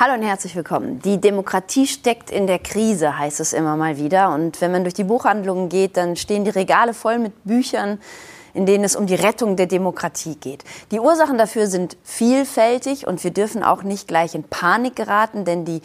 Hallo 0.00 0.14
und 0.14 0.22
herzlich 0.22 0.54
willkommen. 0.54 1.02
Die 1.02 1.20
Demokratie 1.20 1.88
steckt 1.88 2.30
in 2.30 2.46
der 2.46 2.60
Krise, 2.60 3.18
heißt 3.18 3.40
es 3.40 3.52
immer 3.52 3.76
mal 3.76 3.96
wieder. 3.96 4.32
Und 4.32 4.60
wenn 4.60 4.70
man 4.70 4.84
durch 4.84 4.94
die 4.94 5.02
Buchhandlungen 5.02 5.68
geht, 5.68 5.96
dann 5.96 6.14
stehen 6.14 6.44
die 6.44 6.50
Regale 6.50 6.94
voll 6.94 7.18
mit 7.18 7.32
Büchern, 7.42 8.00
in 8.54 8.64
denen 8.64 8.84
es 8.84 8.94
um 8.94 9.08
die 9.08 9.16
Rettung 9.16 9.56
der 9.56 9.66
Demokratie 9.66 10.36
geht. 10.36 10.62
Die 10.92 11.00
Ursachen 11.00 11.36
dafür 11.36 11.66
sind 11.66 11.96
vielfältig 12.04 13.08
und 13.08 13.24
wir 13.24 13.32
dürfen 13.32 13.64
auch 13.64 13.82
nicht 13.82 14.06
gleich 14.06 14.36
in 14.36 14.44
Panik 14.44 14.94
geraten, 14.94 15.44
denn 15.44 15.64
die 15.64 15.82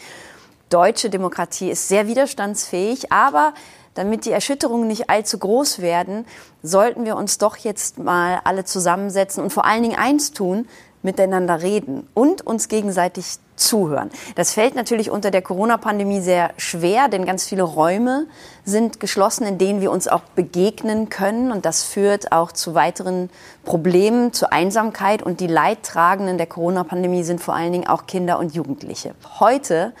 deutsche 0.70 1.10
Demokratie 1.10 1.70
ist 1.70 1.88
sehr 1.88 2.06
widerstandsfähig. 2.06 3.10
Aber 3.10 3.52
damit 3.94 4.26
die 4.26 4.30
Erschütterungen 4.30 4.86
nicht 4.86 5.10
allzu 5.10 5.40
groß 5.40 5.80
werden, 5.80 6.24
sollten 6.62 7.04
wir 7.04 7.16
uns 7.16 7.38
doch 7.38 7.56
jetzt 7.56 7.98
mal 7.98 8.40
alle 8.44 8.64
zusammensetzen 8.64 9.42
und 9.42 9.50
vor 9.50 9.64
allen 9.64 9.82
Dingen 9.82 9.98
eins 9.98 10.30
tun, 10.30 10.68
miteinander 11.04 11.62
reden 11.62 12.08
und 12.14 12.46
uns 12.46 12.68
gegenseitig 12.68 13.38
zuhören. 13.56 14.10
Das 14.34 14.52
fällt 14.52 14.74
natürlich 14.74 15.10
unter 15.10 15.30
der 15.30 15.42
Corona-Pandemie 15.42 16.20
sehr 16.20 16.50
schwer, 16.56 17.08
denn 17.08 17.24
ganz 17.24 17.46
viele 17.46 17.62
Räume 17.62 18.26
sind 18.64 18.98
geschlossen, 18.98 19.46
in 19.46 19.58
denen 19.58 19.80
wir 19.80 19.92
uns 19.92 20.08
auch 20.08 20.22
begegnen 20.34 21.08
können. 21.08 21.52
Und 21.52 21.64
das 21.64 21.84
führt 21.84 22.32
auch 22.32 22.50
zu 22.50 22.74
weiteren 22.74 23.30
Problemen, 23.64 24.32
zu 24.32 24.50
Einsamkeit. 24.50 25.22
Und 25.22 25.38
die 25.38 25.46
Leidtragenden 25.46 26.36
der 26.36 26.46
Corona-Pandemie 26.46 27.22
sind 27.22 27.40
vor 27.40 27.54
allen 27.54 27.72
Dingen 27.72 27.86
auch 27.86 28.06
Kinder 28.06 28.38
und 28.38 28.54
Jugendliche. 28.54 29.14
Heute 29.38 29.92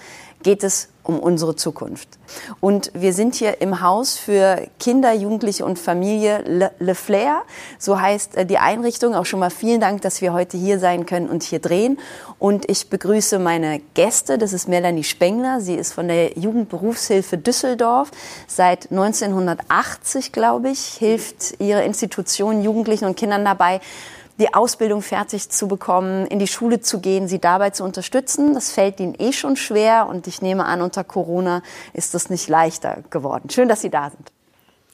geht 0.44 0.62
es 0.62 0.88
um 1.02 1.18
unsere 1.18 1.54
Zukunft. 1.54 2.08
Und 2.60 2.90
wir 2.94 3.12
sind 3.12 3.34
hier 3.34 3.60
im 3.60 3.82
Haus 3.82 4.16
für 4.16 4.66
Kinder, 4.80 5.12
Jugendliche 5.12 5.64
und 5.64 5.78
Familie 5.78 6.42
Le, 6.46 6.70
Le 6.78 6.94
Flair. 6.94 7.42
So 7.78 8.00
heißt 8.00 8.36
äh, 8.36 8.46
die 8.46 8.58
Einrichtung. 8.58 9.14
Auch 9.14 9.26
schon 9.26 9.40
mal 9.40 9.50
vielen 9.50 9.80
Dank, 9.80 10.00
dass 10.02 10.22
wir 10.22 10.32
heute 10.32 10.56
hier 10.56 10.78
sein 10.78 11.04
können 11.04 11.28
und 11.28 11.42
hier 11.42 11.58
drehen. 11.58 11.98
Und 12.38 12.70
ich 12.70 12.88
begrüße 12.88 13.38
meine 13.38 13.80
Gäste. 13.92 14.38
Das 14.38 14.52
ist 14.52 14.66
Melanie 14.66 15.04
Spengler. 15.04 15.60
Sie 15.60 15.74
ist 15.74 15.92
von 15.92 16.08
der 16.08 16.38
Jugendberufshilfe 16.38 17.36
Düsseldorf. 17.36 18.10
Seit 18.46 18.90
1980, 18.90 20.32
glaube 20.32 20.70
ich, 20.70 20.80
hilft 20.80 21.60
ihre 21.60 21.84
Institution 21.84 22.62
Jugendlichen 22.62 23.04
und 23.04 23.16
Kindern 23.16 23.44
dabei, 23.44 23.80
die 24.38 24.52
Ausbildung 24.52 25.02
fertig 25.02 25.48
zu 25.50 25.68
bekommen, 25.68 26.26
in 26.26 26.38
die 26.38 26.46
Schule 26.46 26.80
zu 26.80 27.00
gehen, 27.00 27.28
sie 27.28 27.38
dabei 27.38 27.70
zu 27.70 27.84
unterstützen. 27.84 28.54
Das 28.54 28.72
fällt 28.72 29.00
ihnen 29.00 29.14
eh 29.18 29.32
schon 29.32 29.56
schwer 29.56 30.08
und 30.08 30.26
ich 30.26 30.42
nehme 30.42 30.64
an, 30.64 30.82
unter 30.82 31.04
Corona 31.04 31.62
ist 31.92 32.14
das 32.14 32.30
nicht 32.30 32.48
leichter 32.48 33.04
geworden. 33.10 33.50
Schön, 33.50 33.68
dass 33.68 33.80
Sie 33.80 33.90
da 33.90 34.10
sind. 34.10 34.32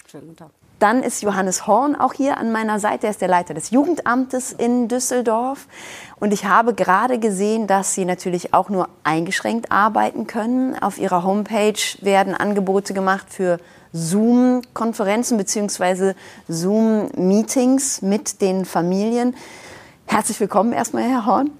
Schönen 0.06 0.26
guten 0.28 0.36
Tag. 0.36 0.59
Dann 0.80 1.02
ist 1.02 1.22
Johannes 1.22 1.66
Horn 1.66 1.94
auch 1.94 2.14
hier 2.14 2.38
an 2.38 2.52
meiner 2.52 2.80
Seite. 2.80 3.06
Er 3.06 3.10
ist 3.10 3.20
der 3.20 3.28
Leiter 3.28 3.52
des 3.52 3.70
Jugendamtes 3.70 4.50
in 4.50 4.88
Düsseldorf. 4.88 5.68
Und 6.18 6.32
ich 6.32 6.46
habe 6.46 6.72
gerade 6.72 7.18
gesehen, 7.18 7.66
dass 7.66 7.94
Sie 7.94 8.06
natürlich 8.06 8.54
auch 8.54 8.70
nur 8.70 8.88
eingeschränkt 9.04 9.70
arbeiten 9.70 10.26
können. 10.26 10.74
Auf 10.82 10.98
Ihrer 10.98 11.22
Homepage 11.22 11.74
werden 12.00 12.34
Angebote 12.34 12.94
gemacht 12.94 13.26
für 13.28 13.58
Zoom-Konferenzen 13.92 15.36
bzw. 15.36 16.14
Zoom-Meetings 16.48 18.00
mit 18.00 18.40
den 18.40 18.64
Familien. 18.64 19.36
Herzlich 20.06 20.40
willkommen 20.40 20.72
erstmal, 20.72 21.02
Herr 21.02 21.26
Horn. 21.26 21.50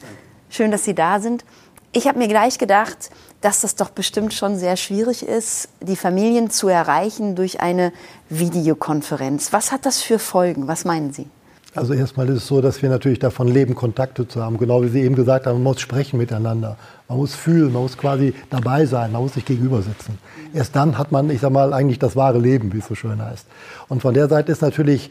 Schön, 0.49 0.71
dass 0.71 0.85
Sie 0.85 0.95
da 0.95 1.21
sind. 1.21 1.45
Ich 1.93 2.09
habe 2.09 2.19
mir 2.19 2.29
gleich 2.29 2.57
gedacht, 2.57 3.11
dass 3.41 3.61
das 3.61 3.75
doch 3.75 3.91
bestimmt 3.91 4.35
schon 4.35 4.59
sehr 4.59 4.77
schwierig 4.77 5.23
ist, 5.23 5.69
die 5.81 5.97
Familien 5.97 6.51
zu 6.51 6.69
erreichen 6.69 7.37
durch 7.37 7.61
eine 7.61 7.93
Videokonferenz. 8.29 9.53
Was 9.53 9.73
hat 9.73 9.87
das 9.87 10.03
für 10.03 10.19
Folgen? 10.19 10.69
Was 10.69 10.85
meinen 10.85 11.13
Sie? 11.13 11.27
Also 11.75 11.95
erstmal 11.95 12.29
ist 12.29 12.39
es 12.39 12.47
so, 12.49 12.61
dass 12.61 12.83
wir 12.83 12.89
natürlich 12.89 13.21
davon 13.21 13.47
leben, 13.47 13.77
Kontakte 13.77 14.27
zu 14.27 14.43
haben. 14.43 14.59
Genau 14.59 14.83
wie 14.83 14.89
Sie 14.89 15.03
eben 15.03 15.15
gesagt 15.15 15.47
haben, 15.47 15.55
man 15.55 15.63
muss 15.63 15.81
sprechen 15.81 16.19
miteinander. 16.19 16.77
Man 17.09 17.19
muss 17.19 17.37
fühlen, 17.37 17.73
man 17.73 17.83
muss 17.83 17.97
quasi 17.97 18.35
dabei 18.51 18.87
sein, 18.87 19.13
man 19.13 19.23
muss 19.23 19.35
sich 19.35 19.45
gegenüber 19.45 19.81
sitzen. 19.81 20.19
Erst 20.53 20.75
dann 20.75 20.99
hat 20.99 21.13
man, 21.13 21.31
ich 21.31 21.41
sag 21.41 21.53
mal, 21.53 21.73
eigentlich 21.73 22.01
das 22.01 22.17
wahre 22.17 22.39
Leben, 22.39 22.73
wie 22.73 22.79
es 22.79 22.87
so 22.87 22.97
schön 22.97 23.23
heißt. 23.23 23.47
Und 23.89 24.03
von 24.03 24.15
der 24.15 24.29
Seite 24.29 24.51
ist 24.51 24.63
natürlich, 24.63 25.11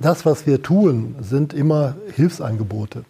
das, 0.00 0.24
was 0.24 0.46
wir 0.46 0.62
tun, 0.62 1.16
sind 1.20 1.52
immer 1.52 1.96
Hilfsangebote. 2.14 3.04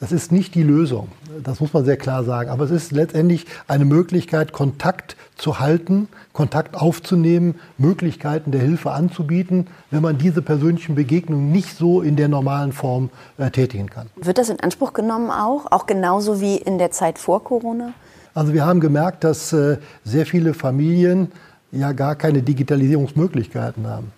Das 0.00 0.12
ist 0.12 0.32
nicht 0.32 0.54
die 0.54 0.62
Lösung, 0.62 1.08
das 1.44 1.60
muss 1.60 1.74
man 1.74 1.84
sehr 1.84 1.98
klar 1.98 2.24
sagen. 2.24 2.48
Aber 2.48 2.64
es 2.64 2.70
ist 2.70 2.90
letztendlich 2.90 3.44
eine 3.68 3.84
Möglichkeit, 3.84 4.50
Kontakt 4.50 5.14
zu 5.36 5.60
halten, 5.60 6.08
Kontakt 6.32 6.74
aufzunehmen, 6.74 7.56
Möglichkeiten 7.76 8.50
der 8.50 8.62
Hilfe 8.62 8.92
anzubieten, 8.92 9.66
wenn 9.90 10.00
man 10.00 10.16
diese 10.16 10.40
persönlichen 10.40 10.94
Begegnungen 10.94 11.52
nicht 11.52 11.76
so 11.76 12.00
in 12.00 12.16
der 12.16 12.28
normalen 12.28 12.72
Form 12.72 13.10
äh, 13.36 13.50
tätigen 13.50 13.90
kann. 13.90 14.06
Wird 14.16 14.38
das 14.38 14.48
in 14.48 14.58
Anspruch 14.60 14.94
genommen 14.94 15.30
auch, 15.30 15.70
auch 15.70 15.84
genauso 15.84 16.40
wie 16.40 16.56
in 16.56 16.78
der 16.78 16.90
Zeit 16.90 17.18
vor 17.18 17.44
Corona? 17.44 17.92
Also 18.32 18.54
wir 18.54 18.64
haben 18.64 18.80
gemerkt, 18.80 19.22
dass 19.22 19.52
äh, 19.52 19.76
sehr 20.02 20.24
viele 20.24 20.54
Familien 20.54 21.30
ja 21.72 21.92
gar 21.92 22.14
keine 22.14 22.40
Digitalisierungsmöglichkeiten 22.40 23.86
haben. 23.86 24.12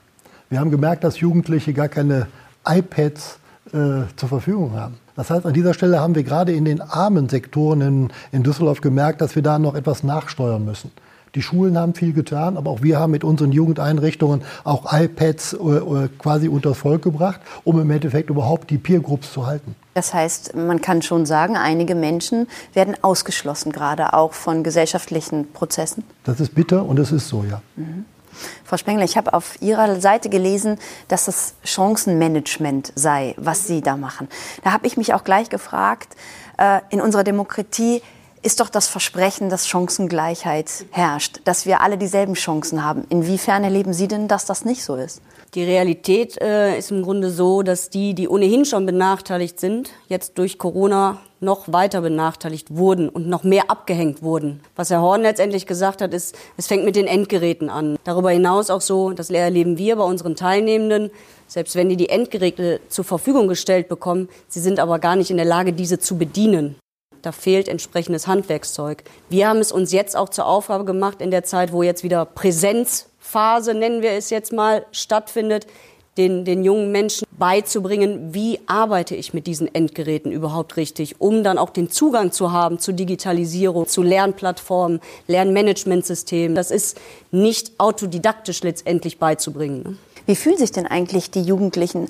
Wir 0.48 0.60
haben 0.60 0.70
gemerkt, 0.70 1.02
dass 1.02 1.18
Jugendliche 1.18 1.72
gar 1.72 1.88
keine 1.88 2.28
iPads 2.64 3.38
äh, 3.72 4.02
zur 4.14 4.28
Verfügung 4.28 4.74
haben. 4.74 5.01
Das 5.16 5.30
heißt, 5.30 5.44
an 5.44 5.52
dieser 5.52 5.74
Stelle 5.74 6.00
haben 6.00 6.14
wir 6.14 6.22
gerade 6.22 6.52
in 6.52 6.64
den 6.64 6.80
armen 6.80 7.28
Sektoren 7.28 7.80
in, 7.80 8.12
in 8.32 8.42
Düsseldorf 8.42 8.80
gemerkt, 8.80 9.20
dass 9.20 9.34
wir 9.34 9.42
da 9.42 9.58
noch 9.58 9.74
etwas 9.74 10.02
nachsteuern 10.02 10.64
müssen. 10.64 10.90
Die 11.34 11.42
Schulen 11.42 11.78
haben 11.78 11.94
viel 11.94 12.12
getan, 12.12 12.58
aber 12.58 12.70
auch 12.70 12.82
wir 12.82 12.98
haben 12.98 13.10
mit 13.10 13.24
unseren 13.24 13.52
Jugendeinrichtungen 13.52 14.42
auch 14.64 14.92
iPads 14.92 15.54
äh, 15.54 15.56
äh 15.56 16.08
quasi 16.18 16.48
unters 16.48 16.76
Volk 16.78 17.02
gebracht, 17.02 17.40
um 17.64 17.80
im 17.80 17.90
Endeffekt 17.90 18.28
überhaupt 18.28 18.68
die 18.68 18.76
Peer 18.76 19.00
Groups 19.00 19.32
zu 19.32 19.46
halten. 19.46 19.74
Das 19.94 20.12
heißt, 20.12 20.54
man 20.54 20.82
kann 20.82 21.00
schon 21.00 21.24
sagen, 21.24 21.56
einige 21.56 21.94
Menschen 21.94 22.48
werden 22.74 22.96
ausgeschlossen, 23.00 23.72
gerade 23.72 24.12
auch 24.12 24.34
von 24.34 24.62
gesellschaftlichen 24.62 25.52
Prozessen. 25.52 26.04
Das 26.24 26.38
ist 26.38 26.54
bitter 26.54 26.84
und 26.84 26.98
es 26.98 27.12
ist 27.12 27.28
so, 27.28 27.44
ja. 27.48 27.62
Mhm. 27.76 28.04
Frau 28.64 28.76
Spengler, 28.76 29.04
ich 29.04 29.16
habe 29.16 29.34
auf 29.34 29.60
Ihrer 29.60 30.00
Seite 30.00 30.28
gelesen, 30.28 30.78
dass 31.08 31.26
das 31.26 31.54
Chancenmanagement 31.64 32.92
sei, 32.94 33.34
was 33.36 33.66
Sie 33.66 33.80
da 33.80 33.96
machen. 33.96 34.28
Da 34.64 34.72
habe 34.72 34.86
ich 34.86 34.96
mich 34.96 35.14
auch 35.14 35.24
gleich 35.24 35.48
gefragt, 35.50 36.16
äh, 36.58 36.80
in 36.90 37.00
unserer 37.00 37.24
Demokratie 37.24 38.02
ist 38.42 38.60
doch 38.60 38.68
das 38.68 38.88
Versprechen, 38.88 39.48
dass 39.48 39.68
Chancengleichheit 39.68 40.66
herrscht, 40.90 41.40
dass 41.44 41.64
wir 41.64 41.80
alle 41.80 41.96
dieselben 41.96 42.34
Chancen 42.34 42.84
haben. 42.84 43.04
Inwiefern 43.08 43.64
erleben 43.64 43.92
Sie 43.92 44.08
denn, 44.08 44.28
dass 44.28 44.44
das 44.44 44.64
nicht 44.64 44.82
so 44.84 44.96
ist? 44.96 45.22
Die 45.54 45.62
Realität 45.62 46.40
äh, 46.40 46.78
ist 46.78 46.90
im 46.90 47.02
Grunde 47.02 47.30
so, 47.30 47.62
dass 47.62 47.90
die, 47.90 48.14
die 48.14 48.28
ohnehin 48.28 48.64
schon 48.64 48.86
benachteiligt 48.86 49.60
sind, 49.60 49.90
jetzt 50.08 50.38
durch 50.38 50.58
Corona 50.58 51.20
noch 51.40 51.72
weiter 51.72 52.00
benachteiligt 52.00 52.74
wurden 52.74 53.08
und 53.08 53.28
noch 53.28 53.42
mehr 53.42 53.70
abgehängt 53.70 54.22
wurden. 54.22 54.60
Was 54.76 54.90
Herr 54.90 55.02
Horn 55.02 55.22
letztendlich 55.22 55.66
gesagt 55.66 56.00
hat, 56.00 56.14
ist, 56.14 56.36
es 56.56 56.68
fängt 56.68 56.84
mit 56.84 56.96
den 56.96 57.06
Endgeräten 57.06 57.68
an. 57.68 57.98
Darüber 58.04 58.30
hinaus 58.30 58.70
auch 58.70 58.80
so, 58.80 59.10
das 59.10 59.28
erleben 59.28 59.76
wir 59.76 59.96
bei 59.96 60.04
unseren 60.04 60.36
Teilnehmenden, 60.36 61.10
selbst 61.48 61.74
wenn 61.76 61.88
die 61.88 61.96
die 61.96 62.08
Endgeräte 62.08 62.80
zur 62.88 63.04
Verfügung 63.04 63.48
gestellt 63.48 63.88
bekommen, 63.88 64.28
sie 64.48 64.60
sind 64.60 64.80
aber 64.80 64.98
gar 65.00 65.16
nicht 65.16 65.30
in 65.30 65.36
der 65.36 65.46
Lage, 65.46 65.72
diese 65.72 65.98
zu 65.98 66.16
bedienen. 66.16 66.76
Da 67.22 67.32
fehlt 67.32 67.68
entsprechendes 67.68 68.26
Handwerkszeug. 68.26 69.04
Wir 69.30 69.48
haben 69.48 69.58
es 69.58 69.72
uns 69.72 69.92
jetzt 69.92 70.16
auch 70.16 70.28
zur 70.28 70.46
Aufgabe 70.46 70.84
gemacht, 70.84 71.20
in 71.20 71.30
der 71.30 71.44
Zeit, 71.44 71.72
wo 71.72 71.82
jetzt 71.82 72.02
wieder 72.02 72.24
Präsenzphase, 72.24 73.74
nennen 73.74 74.02
wir 74.02 74.12
es 74.12 74.30
jetzt 74.30 74.52
mal, 74.52 74.84
stattfindet, 74.90 75.66
den, 76.18 76.44
den 76.44 76.62
jungen 76.62 76.92
Menschen 76.92 77.26
beizubringen, 77.38 78.34
wie 78.34 78.60
arbeite 78.66 79.16
ich 79.16 79.32
mit 79.32 79.46
diesen 79.46 79.74
Endgeräten 79.74 80.30
überhaupt 80.30 80.76
richtig, 80.76 81.20
um 81.20 81.42
dann 81.42 81.56
auch 81.56 81.70
den 81.70 81.90
Zugang 81.90 82.32
zu 82.32 82.52
haben 82.52 82.78
zu 82.78 82.92
Digitalisierung, 82.92 83.86
zu 83.86 84.02
Lernplattformen, 84.02 85.00
Lernmanagementsystemen. 85.26 86.54
Das 86.54 86.70
ist 86.70 87.00
nicht 87.30 87.72
autodidaktisch 87.78 88.62
letztendlich 88.62 89.18
beizubringen. 89.18 89.82
Ne? 89.82 89.96
Wie 90.26 90.36
fühlen 90.36 90.58
sich 90.58 90.70
denn 90.70 90.86
eigentlich 90.86 91.30
die 91.30 91.42
Jugendlichen 91.42 92.08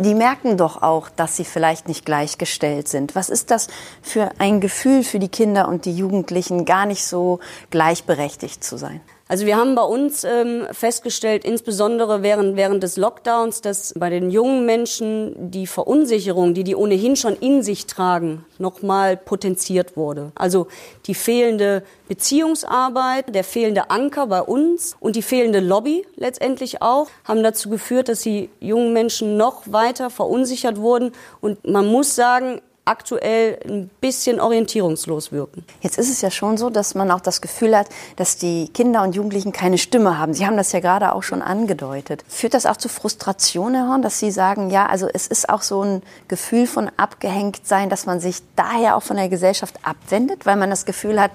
die 0.00 0.14
merken 0.14 0.56
doch 0.56 0.82
auch, 0.82 1.08
dass 1.10 1.36
sie 1.36 1.44
vielleicht 1.44 1.88
nicht 1.88 2.04
gleichgestellt 2.04 2.88
sind. 2.88 3.14
Was 3.14 3.28
ist 3.28 3.50
das 3.50 3.68
für 4.02 4.30
ein 4.38 4.60
Gefühl 4.60 5.04
für 5.04 5.18
die 5.18 5.28
Kinder 5.28 5.68
und 5.68 5.84
die 5.84 5.94
Jugendlichen, 5.94 6.64
gar 6.64 6.86
nicht 6.86 7.04
so 7.04 7.40
gleichberechtigt 7.70 8.64
zu 8.64 8.76
sein? 8.76 9.00
Also 9.30 9.46
wir 9.46 9.56
haben 9.56 9.76
bei 9.76 9.84
uns 9.84 10.24
ähm, 10.24 10.66
festgestellt, 10.72 11.44
insbesondere 11.44 12.24
während, 12.24 12.56
während 12.56 12.82
des 12.82 12.96
Lockdowns, 12.96 13.60
dass 13.60 13.94
bei 13.96 14.10
den 14.10 14.32
jungen 14.32 14.66
Menschen 14.66 15.52
die 15.52 15.68
Verunsicherung, 15.68 16.52
die 16.52 16.64
die 16.64 16.74
ohnehin 16.74 17.14
schon 17.14 17.36
in 17.36 17.62
sich 17.62 17.86
tragen, 17.86 18.44
nochmal 18.58 19.16
potenziert 19.16 19.96
wurde. 19.96 20.32
Also 20.34 20.66
die 21.06 21.14
fehlende 21.14 21.84
Beziehungsarbeit, 22.08 23.32
der 23.32 23.44
fehlende 23.44 23.88
Anker 23.90 24.26
bei 24.26 24.42
uns 24.42 24.96
und 24.98 25.14
die 25.14 25.22
fehlende 25.22 25.60
Lobby 25.60 26.04
letztendlich 26.16 26.82
auch, 26.82 27.06
haben 27.22 27.44
dazu 27.44 27.70
geführt, 27.70 28.08
dass 28.08 28.22
die 28.22 28.50
jungen 28.58 28.92
Menschen 28.92 29.36
noch 29.36 29.62
weiter 29.70 30.10
verunsichert 30.10 30.78
wurden. 30.78 31.12
Und 31.40 31.64
man 31.68 31.86
muss 31.86 32.16
sagen, 32.16 32.62
aktuell 32.84 33.58
ein 33.64 33.90
bisschen 34.00 34.40
orientierungslos 34.40 35.32
wirken. 35.32 35.64
Jetzt 35.80 35.98
ist 35.98 36.10
es 36.10 36.20
ja 36.22 36.30
schon 36.30 36.56
so, 36.56 36.70
dass 36.70 36.94
man 36.94 37.10
auch 37.10 37.20
das 37.20 37.40
Gefühl 37.40 37.76
hat, 37.76 37.88
dass 38.16 38.36
die 38.36 38.68
Kinder 38.68 39.02
und 39.02 39.14
Jugendlichen 39.14 39.52
keine 39.52 39.78
Stimme 39.78 40.18
haben. 40.18 40.34
Sie 40.34 40.46
haben 40.46 40.56
das 40.56 40.72
ja 40.72 40.80
gerade 40.80 41.12
auch 41.12 41.22
schon 41.22 41.42
angedeutet. 41.42 42.24
Führt 42.28 42.54
das 42.54 42.66
auch 42.66 42.76
zu 42.76 42.88
Frustration, 42.88 43.74
Herr 43.74 43.88
Horn, 43.88 44.02
dass 44.02 44.18
Sie 44.18 44.30
sagen, 44.30 44.70
ja, 44.70 44.86
also 44.86 45.08
es 45.12 45.26
ist 45.26 45.48
auch 45.48 45.62
so 45.62 45.82
ein 45.82 46.02
Gefühl 46.28 46.66
von 46.66 46.90
abgehängt 46.96 47.66
sein, 47.66 47.90
dass 47.90 48.06
man 48.06 48.20
sich 48.20 48.38
daher 48.56 48.96
auch 48.96 49.02
von 49.02 49.16
der 49.16 49.28
Gesellschaft 49.28 49.76
abwendet, 49.82 50.46
weil 50.46 50.56
man 50.56 50.70
das 50.70 50.84
Gefühl 50.84 51.20
hat, 51.20 51.30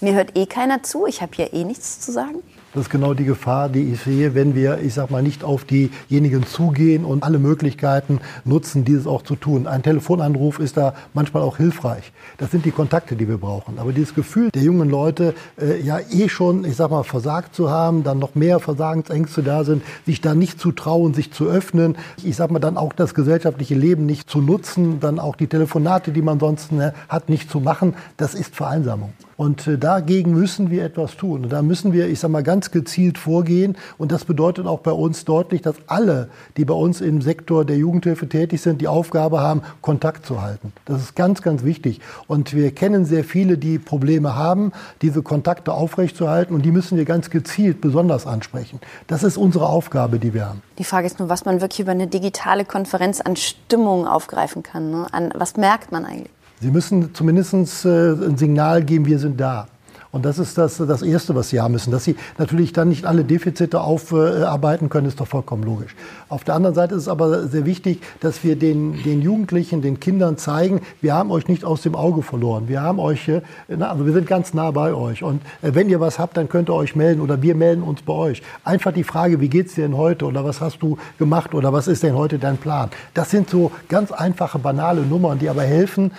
mir 0.00 0.14
hört 0.14 0.36
eh 0.36 0.46
keiner 0.46 0.82
zu, 0.82 1.06
ich 1.06 1.22
habe 1.22 1.32
hier 1.34 1.52
eh 1.52 1.64
nichts 1.64 2.00
zu 2.00 2.12
sagen? 2.12 2.42
Das 2.72 2.82
ist 2.82 2.90
genau 2.90 3.14
die 3.14 3.24
Gefahr, 3.24 3.68
die 3.68 3.92
ich 3.92 4.00
sehe, 4.00 4.36
wenn 4.36 4.54
wir, 4.54 4.78
ich 4.78 4.94
sag 4.94 5.10
mal, 5.10 5.24
nicht 5.24 5.42
auf 5.42 5.64
diejenigen 5.64 6.46
zugehen 6.46 7.04
und 7.04 7.24
alle 7.24 7.40
Möglichkeiten 7.40 8.20
nutzen, 8.44 8.84
dieses 8.84 9.08
auch 9.08 9.22
zu 9.22 9.34
tun. 9.34 9.66
Ein 9.66 9.82
Telefonanruf 9.82 10.60
ist 10.60 10.76
da 10.76 10.94
manchmal 11.12 11.42
auch 11.42 11.56
hilfreich. 11.56 12.12
Das 12.38 12.52
sind 12.52 12.64
die 12.64 12.70
Kontakte, 12.70 13.16
die 13.16 13.26
wir 13.26 13.38
brauchen. 13.38 13.80
Aber 13.80 13.92
dieses 13.92 14.14
Gefühl 14.14 14.50
der 14.52 14.62
jungen 14.62 14.88
Leute, 14.88 15.34
äh, 15.60 15.80
ja 15.80 15.98
eh 15.98 16.28
schon, 16.28 16.64
ich 16.64 16.76
sag 16.76 16.92
mal, 16.92 17.02
versagt 17.02 17.56
zu 17.56 17.70
haben, 17.70 18.04
dann 18.04 18.20
noch 18.20 18.36
mehr 18.36 18.60
Versagensängste 18.60 19.42
da 19.42 19.64
sind, 19.64 19.82
sich 20.06 20.20
da 20.20 20.36
nicht 20.36 20.60
zu 20.60 20.70
trauen, 20.70 21.12
sich 21.12 21.32
zu 21.32 21.46
öffnen, 21.46 21.96
ich 22.22 22.36
sag 22.36 22.52
mal, 22.52 22.60
dann 22.60 22.76
auch 22.76 22.92
das 22.92 23.14
gesellschaftliche 23.14 23.74
Leben 23.74 24.06
nicht 24.06 24.30
zu 24.30 24.40
nutzen, 24.40 25.00
dann 25.00 25.18
auch 25.18 25.34
die 25.34 25.48
Telefonate, 25.48 26.12
die 26.12 26.22
man 26.22 26.38
sonst 26.38 26.70
ne, 26.70 26.94
hat, 27.08 27.30
nicht 27.30 27.50
zu 27.50 27.58
machen, 27.58 27.96
das 28.16 28.34
ist 28.34 28.54
Vereinsamung. 28.54 29.12
Und 29.40 29.66
äh, 29.66 29.78
dagegen 29.78 30.34
müssen 30.34 30.68
wir 30.68 30.84
etwas 30.84 31.16
tun. 31.16 31.44
Und 31.44 31.48
da 31.48 31.62
müssen 31.62 31.94
wir, 31.94 32.08
ich 32.08 32.20
sag 32.20 32.30
mal, 32.30 32.42
ganz 32.42 32.72
gezielt 32.72 33.16
vorgehen. 33.16 33.74
Und 33.96 34.12
das 34.12 34.26
bedeutet 34.26 34.66
auch 34.66 34.80
bei 34.80 34.92
uns 34.92 35.24
deutlich, 35.24 35.62
dass 35.62 35.76
alle, 35.86 36.28
die 36.58 36.66
bei 36.66 36.74
uns 36.74 37.00
im 37.00 37.22
Sektor 37.22 37.64
der 37.64 37.78
Jugendhilfe 37.78 38.28
tätig 38.28 38.60
sind, 38.60 38.82
die 38.82 38.86
Aufgabe 38.86 39.40
haben, 39.40 39.62
Kontakt 39.80 40.26
zu 40.26 40.42
halten. 40.42 40.74
Das 40.84 41.00
ist 41.00 41.16
ganz, 41.16 41.40
ganz 41.40 41.64
wichtig. 41.64 42.02
Und 42.26 42.52
wir 42.52 42.70
kennen 42.74 43.06
sehr 43.06 43.24
viele, 43.24 43.56
die 43.56 43.78
Probleme 43.78 44.36
haben, 44.36 44.72
diese 45.00 45.22
Kontakte 45.22 45.72
aufrechtzuerhalten. 45.72 46.54
Und 46.54 46.66
die 46.66 46.70
müssen 46.70 46.98
wir 46.98 47.06
ganz 47.06 47.30
gezielt 47.30 47.80
besonders 47.80 48.26
ansprechen. 48.26 48.78
Das 49.06 49.22
ist 49.22 49.38
unsere 49.38 49.70
Aufgabe, 49.70 50.18
die 50.18 50.34
wir 50.34 50.50
haben. 50.50 50.60
Die 50.76 50.84
Frage 50.84 51.06
ist 51.06 51.18
nur, 51.18 51.30
was 51.30 51.46
man 51.46 51.62
wirklich 51.62 51.80
über 51.80 51.92
eine 51.92 52.08
digitale 52.08 52.66
Konferenz 52.66 53.22
an 53.22 53.36
Stimmung 53.36 54.06
aufgreifen 54.06 54.62
kann. 54.62 54.90
Ne? 54.90 55.06
An, 55.12 55.32
was 55.34 55.56
merkt 55.56 55.92
man 55.92 56.04
eigentlich? 56.04 56.28
Sie 56.60 56.70
müssen 56.70 57.14
zumindest 57.14 57.54
äh, 57.84 58.12
ein 58.12 58.36
Signal 58.36 58.84
geben, 58.84 59.06
wir 59.06 59.18
sind 59.18 59.40
da. 59.40 59.66
Und 60.12 60.24
das 60.24 60.40
ist 60.40 60.58
das, 60.58 60.76
das 60.78 61.02
Erste, 61.02 61.36
was 61.36 61.50
Sie 61.50 61.60
haben 61.60 61.72
müssen. 61.72 61.92
Dass 61.92 62.04
Sie 62.04 62.16
natürlich 62.36 62.72
dann 62.72 62.88
nicht 62.88 63.04
alle 63.04 63.24
Defizite 63.24 63.80
aufarbeiten 63.80 64.88
können, 64.88 65.06
ist 65.06 65.20
doch 65.20 65.28
vollkommen 65.28 65.62
logisch. 65.62 65.94
Auf 66.28 66.42
der 66.42 66.56
anderen 66.56 66.74
Seite 66.74 66.96
ist 66.96 67.02
es 67.02 67.08
aber 67.08 67.46
sehr 67.46 67.64
wichtig, 67.64 68.02
dass 68.18 68.42
wir 68.42 68.56
den, 68.56 69.00
den 69.04 69.22
Jugendlichen, 69.22 69.82
den 69.82 70.00
Kindern 70.00 70.36
zeigen, 70.36 70.80
wir 71.00 71.14
haben 71.14 71.30
euch 71.30 71.46
nicht 71.46 71.64
aus 71.64 71.82
dem 71.82 71.94
Auge 71.94 72.22
verloren. 72.22 72.66
Wir 72.66 72.82
haben 72.82 72.98
euch, 72.98 73.28
äh, 73.28 73.40
also 73.78 74.04
wir 74.04 74.12
sind 74.12 74.26
ganz 74.26 74.52
nah 74.52 74.72
bei 74.72 74.92
euch. 74.92 75.22
Und 75.22 75.42
äh, 75.62 75.74
wenn 75.74 75.88
ihr 75.88 76.00
was 76.00 76.18
habt, 76.18 76.36
dann 76.36 76.48
könnt 76.48 76.68
ihr 76.68 76.74
euch 76.74 76.96
melden 76.96 77.20
oder 77.20 77.40
wir 77.40 77.54
melden 77.54 77.84
uns 77.84 78.02
bei 78.02 78.12
euch. 78.12 78.42
Einfach 78.64 78.92
die 78.92 79.04
Frage, 79.04 79.40
wie 79.40 79.48
geht's 79.48 79.76
dir 79.76 79.82
denn 79.82 79.96
heute 79.96 80.24
oder 80.24 80.44
was 80.44 80.60
hast 80.60 80.82
du 80.82 80.98
gemacht 81.20 81.54
oder 81.54 81.72
was 81.72 81.86
ist 81.86 82.02
denn 82.02 82.16
heute 82.16 82.40
dein 82.40 82.56
Plan? 82.56 82.90
Das 83.14 83.30
sind 83.30 83.48
so 83.48 83.70
ganz 83.88 84.10
einfache, 84.10 84.58
banale 84.58 85.02
Nummern, 85.02 85.38
die 85.38 85.48
aber 85.48 85.62
helfen, 85.62 86.10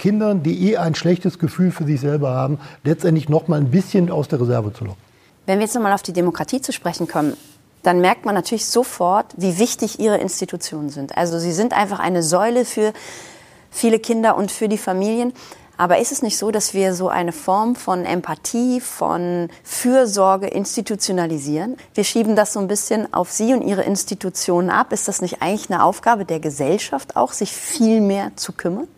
Kindern, 0.00 0.42
die 0.42 0.70
eh 0.72 0.78
ein 0.78 0.94
schlechtes 0.94 1.38
Gefühl 1.38 1.70
für 1.70 1.84
sich 1.84 2.00
selber 2.00 2.30
haben, 2.30 2.58
letztendlich 2.82 3.28
noch 3.28 3.46
mal 3.48 3.60
ein 3.60 3.70
bisschen 3.70 4.10
aus 4.10 4.28
der 4.28 4.40
Reserve 4.40 4.72
zu 4.72 4.84
locken. 4.84 5.00
Wenn 5.46 5.58
wir 5.58 5.66
jetzt 5.66 5.74
noch 5.74 5.82
mal 5.82 5.92
auf 5.92 6.02
die 6.02 6.14
Demokratie 6.14 6.60
zu 6.60 6.72
sprechen 6.72 7.06
kommen, 7.06 7.36
dann 7.82 8.00
merkt 8.00 8.24
man 8.24 8.34
natürlich 8.34 8.66
sofort, 8.66 9.26
wie 9.36 9.58
wichtig 9.58 10.00
ihre 10.00 10.16
Institutionen 10.16 10.88
sind. 10.88 11.16
Also 11.16 11.38
sie 11.38 11.52
sind 11.52 11.74
einfach 11.74 11.98
eine 11.98 12.22
Säule 12.22 12.64
für 12.64 12.92
viele 13.70 13.98
Kinder 13.98 14.36
und 14.36 14.50
für 14.50 14.68
die 14.68 14.78
Familien. 14.78 15.32
Aber 15.76 15.98
ist 15.98 16.12
es 16.12 16.22
nicht 16.22 16.36
so, 16.38 16.50
dass 16.50 16.74
wir 16.74 16.94
so 16.94 17.08
eine 17.08 17.32
Form 17.32 17.74
von 17.74 18.04
Empathie, 18.04 18.80
von 18.80 19.48
Fürsorge 19.62 20.46
institutionalisieren? 20.46 21.76
Wir 21.94 22.04
schieben 22.04 22.36
das 22.36 22.54
so 22.54 22.60
ein 22.60 22.68
bisschen 22.68 23.12
auf 23.12 23.32
Sie 23.32 23.52
und 23.52 23.62
Ihre 23.62 23.82
Institutionen 23.82 24.70
ab. 24.70 24.92
Ist 24.92 25.08
das 25.08 25.22
nicht 25.22 25.40
eigentlich 25.42 25.70
eine 25.70 25.82
Aufgabe 25.82 26.24
der 26.24 26.40
Gesellschaft 26.40 27.16
auch, 27.16 27.32
sich 27.32 27.52
viel 27.52 28.00
mehr 28.00 28.32
zu 28.36 28.52
kümmern? 28.52 28.88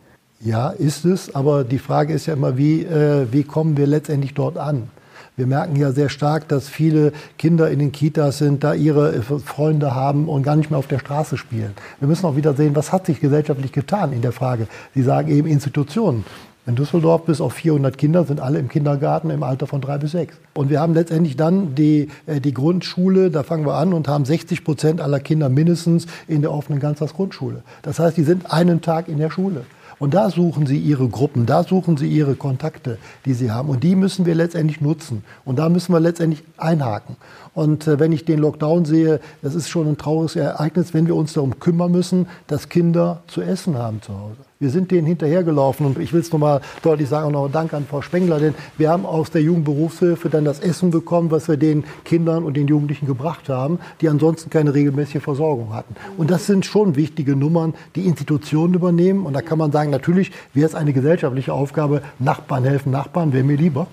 Ja, 0.45 0.71
ist 0.71 1.05
es, 1.05 1.33
aber 1.37 1.63
die 1.63 1.79
Frage 1.79 2.13
ist 2.13 2.27
ja 2.27 2.35
immer, 2.35 2.59
wie, 2.59 2.83
äh, 2.83 3.29
wie 3.31 3.45
kommen 3.45 3.77
wir 3.77 3.87
letztendlich 3.87 4.35
dort 4.35 4.59
an? 4.59 4.91
Wir 5.37 5.47
merken 5.47 5.77
ja 5.77 5.93
sehr 5.93 6.09
stark, 6.09 6.49
dass 6.49 6.69
viele 6.69 7.13
Kinder 7.39 7.71
in 7.71 7.79
den 7.79 7.93
Kitas 7.93 8.39
sind, 8.39 8.65
da 8.65 8.75
ihre 8.75 9.15
äh, 9.15 9.23
Freunde 9.23 9.95
haben 9.95 10.29
und 10.29 10.43
gar 10.43 10.57
nicht 10.57 10.69
mehr 10.69 10.81
auf 10.81 10.89
der 10.89 10.99
Straße 10.99 11.37
spielen. 11.37 11.75
Wir 12.01 12.09
müssen 12.09 12.27
auch 12.27 12.35
wieder 12.35 12.55
sehen, 12.55 12.75
was 12.75 12.91
hat 12.91 13.07
sich 13.07 13.21
gesellschaftlich 13.21 13.71
getan 13.71 14.13
in 14.13 14.21
der 14.21 14.33
Frage. 14.33 14.67
Sie 14.97 15.03
sagen 15.05 15.31
eben 15.31 15.47
Institutionen. 15.47 16.25
In 16.67 16.75
Düsseldorf 16.75 17.25
bis 17.25 17.41
auf 17.41 17.53
400 17.53 17.97
Kinder 17.97 18.25
sind 18.25 18.41
alle 18.41 18.59
im 18.59 18.69
Kindergarten 18.69 19.31
im 19.31 19.45
Alter 19.45 19.69
von 19.69 19.81
drei 19.81 19.99
bis 19.99 20.11
sechs. 20.11 20.35
Und 20.55 20.71
wir 20.71 20.81
haben 20.81 20.95
letztendlich 20.95 21.37
dann 21.37 21.77
die, 21.77 22.09
äh, 22.27 22.41
die 22.41 22.53
Grundschule, 22.53 23.31
da 23.31 23.45
fangen 23.45 23.65
wir 23.65 23.75
an 23.75 23.93
und 23.93 24.09
haben 24.09 24.25
60 24.25 24.65
Prozent 24.65 25.01
aller 25.01 25.21
Kinder 25.21 25.49
mindestens 25.49 26.07
in 26.27 26.43
der 26.43 26.51
offenen 26.51 26.81
Ganztagsgrundschule. 26.81 27.63
Das 27.83 28.01
heißt, 28.01 28.17
die 28.17 28.25
sind 28.25 28.53
einen 28.53 28.81
Tag 28.81 29.07
in 29.07 29.19
der 29.19 29.31
Schule. 29.31 29.65
Und 30.03 30.15
da 30.15 30.31
suchen 30.31 30.67
sie 30.67 30.79
ihre 30.79 31.09
Gruppen, 31.09 31.47
da 31.47 31.63
suchen 31.63 31.97
sie 31.97 32.09
ihre 32.09 32.35
Kontakte, 32.35 32.99
die 33.25 33.35
sie 33.35 33.53
haben. 33.53 33.69
Und 33.69 33.85
die 33.85 33.95
müssen 33.95 34.27
wir 34.27 34.35
letztendlich 34.35 34.81
nutzen. 34.81 35.23
Und 35.45 35.61
da 35.61 35.69
müssen 35.69 35.93
wir 35.93 36.01
letztendlich 36.01 36.43
einhaken. 36.57 37.15
Und 37.55 37.87
äh, 37.87 38.01
wenn 38.01 38.11
ich 38.11 38.25
den 38.25 38.41
Lockdown 38.41 38.85
sehe, 38.85 39.21
das 39.43 39.55
ist 39.55 39.69
schon 39.69 39.87
ein 39.87 39.97
trauriges 39.97 40.35
Ereignis, 40.35 40.93
wenn 40.93 41.07
wir 41.07 41.15
uns 41.15 41.35
darum 41.35 41.61
kümmern 41.61 41.93
müssen, 41.93 42.27
dass 42.49 42.69
Kinder 42.69 43.23
zu 43.29 43.43
essen 43.43 43.79
haben 43.79 44.03
zu 44.03 44.13
Hause. 44.13 44.39
Wir 44.63 44.71
sind 44.71 44.93
denen 44.93 45.09
hinterhergelaufen 45.09 45.85
und 45.85 45.99
ich 45.99 46.13
will 46.13 46.21
es 46.21 46.31
nochmal 46.31 46.61
deutlich 46.83 47.09
sagen, 47.09 47.27
und 47.27 47.33
noch 47.33 47.51
Dank 47.51 47.75
an 47.75 47.85
Frau 47.85 48.01
Spengler, 48.01 48.39
denn 48.39 48.55
wir 48.79 48.91
haben 48.91 49.05
aus 49.05 49.29
der 49.33 49.43
Jugendberufshilfe 49.43 50.31
dann 50.31 50.45
das 50.45 50.61
Essen 50.61 50.93
bekommen, 50.93 51.33
was 51.33 51.49
wir 51.49 51.57
den 51.57 51.83
Kindern 52.05 52.45
und 52.45 52.57
den 52.57 52.69
Jugendlichen 52.69 53.07
gebracht 53.07 53.49
haben, 53.49 53.81
die 54.01 54.09
ansonsten 54.09 54.51
keine 54.51 54.73
regelmäßige 54.73 55.21
Versorgung 55.21 55.75
hatten. 55.75 55.97
Und 56.17 56.31
das 56.31 56.47
sind 56.47 56.65
schon 56.65 56.95
wichtige 56.95 57.35
Nummern, 57.35 57.75
die 57.97 58.07
Institutionen 58.07 58.75
übernehmen. 58.75 59.27
Und 59.27 59.33
da 59.33 59.43
kann 59.43 59.59
man 59.59 59.73
sagen, 59.73 59.91
natürlich 59.91 60.31
wäre 60.55 60.69
es 60.69 60.77
eine 60.77 60.93
gesellschaftliche 60.93 61.53
Aufgabe, 61.53 62.01
Nachbarn 62.21 62.63
helfen, 62.63 62.93
Nachbarn, 62.93 63.33
wäre 63.33 63.43
mir 63.43 63.57
lieber. 63.57 63.89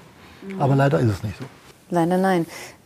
Aber 0.60 0.76
leider 0.76 1.00
ist 1.00 1.10
es 1.10 1.24
nicht 1.24 1.40
so. 1.40 1.46
Leider 1.90 2.20
nein. 2.20 2.46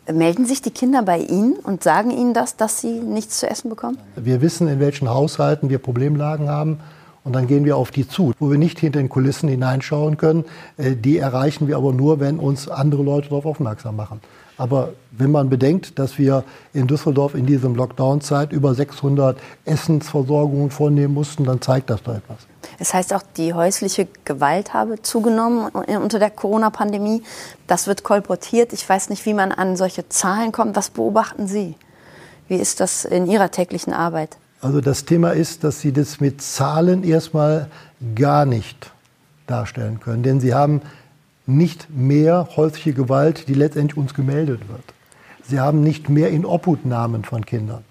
Melden 0.10 0.46
sich 0.46 0.62
die 0.62 0.72
Kinder 0.72 1.02
bei 1.02 1.18
Ihnen 1.18 1.56
und 1.56 1.84
sagen 1.84 2.12
Ihnen 2.12 2.34
das, 2.34 2.56
dass 2.56 2.80
sie 2.80 3.02
nichts 3.02 3.40
zu 3.40 3.50
essen 3.50 3.70
bekommen? 3.70 3.98
Wir 4.16 4.42
wissen, 4.42 4.70
in 4.70 4.80
welchen 4.80 5.10
Haushalten 5.10 5.70
wir 5.70 5.80
Problemlagen 5.80 6.50
haben. 6.50 6.80
Und 7.24 7.34
dann 7.34 7.48
gehen 7.48 7.64
wir 7.64 7.78
auf 7.78 7.92
die 7.92 8.08
zu, 8.08 8.34
wo 8.40 8.52
wir 8.52 8.58
nicht 8.58 8.80
hinter 8.80 9.00
den 9.00 9.10
Kulissen 9.10 9.48
hineinschauen 9.48 10.18
können. 10.18 10.46
Äh, 10.78 10.96
die 10.96 11.18
erreichen 11.18 11.68
wir 11.68 11.78
aber 11.78 11.94
nur, 11.94 12.20
wenn 12.20 12.40
uns 12.40 12.68
andere 12.68 13.04
Leute 13.04 13.30
darauf 13.30 13.46
aufmerksam 13.46 13.96
machen. 13.96 14.22
Aber 14.58 14.90
wenn 15.12 15.32
man 15.32 15.50
bedenkt, 15.50 15.98
dass 15.98 16.20
wir 16.20 16.44
in 16.74 16.88
Düsseldorf 16.88 17.34
in 17.34 17.46
diesem 17.46 17.76
Lockdown-Zeit 17.76 18.52
über 18.52 18.76
600 18.76 19.38
Essensversorgungen 19.66 20.70
vornehmen 20.70 21.14
mussten, 21.14 21.44
dann 21.44 21.60
zeigt 21.60 21.90
das 21.90 22.04
doch 22.04 22.16
etwas. 22.16 22.38
Es 22.78 22.94
heißt 22.94 23.14
auch, 23.14 23.24
die 23.36 23.54
häusliche 23.54 24.08
Gewalt 24.26 24.74
habe 24.74 25.02
zugenommen 25.02 25.70
unter 25.70 26.20
der 26.20 26.30
Corona-Pandemie. 26.30 27.24
Das 27.68 27.88
wird 27.88 28.04
kolportiert. 28.04 28.74
Ich 28.74 28.88
weiß 28.88 29.10
nicht, 29.10 29.26
wie 29.26 29.34
man 29.34 29.52
an 29.52 29.76
solche 29.76 30.08
Zahlen 30.10 30.52
kommt. 30.52 30.76
Was 30.76 30.92
beobachten 30.92 31.48
Sie? 31.48 31.76
Wie 32.48 32.58
ist 32.58 32.80
das 32.80 33.06
in 33.06 33.26
Ihrer 33.26 33.50
täglichen 33.50 33.94
Arbeit? 33.94 34.38
Also 34.64 34.80
das 34.80 35.04
Thema 35.04 35.32
ist, 35.32 35.66
dass 35.66 35.82
Sie 35.82 35.92
das 35.92 36.22
mit 36.22 36.42
Zahlen 36.42 37.04
erstmal 37.04 37.68
gar 38.16 38.46
nicht 38.46 38.94
darstellen 39.46 40.00
können. 40.00 40.24
Denn 40.24 40.40
Sie 40.40 40.54
haben 40.54 40.82
nicht 41.46 41.90
mehr 41.90 42.48
häusliche 42.56 42.94
Gewalt, 42.94 43.50
die 43.50 43.56
letztendlich 43.56 43.98
uns 43.98 44.14
gemeldet 44.14 44.62
wird. 44.70 44.86
Sie 45.44 45.60
haben 45.60 45.84
nicht 45.84 46.08
mehr 46.08 46.30
Inobhutnahmen 46.30 47.26
von 47.26 47.46
Kindern. 47.46 47.84